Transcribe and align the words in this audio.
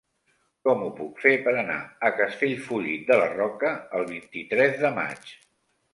Com 0.67 0.79
ho 0.85 0.87
puc 0.99 1.19
fer 1.25 1.33
per 1.47 1.53
anar 1.63 1.75
a 2.09 2.11
Castellfollit 2.21 3.07
de 3.11 3.21
la 3.23 3.29
Roca 3.37 3.75
el 4.01 4.09
vint-i-tres 4.15 4.79
de 4.87 4.93
maig? 5.01 5.35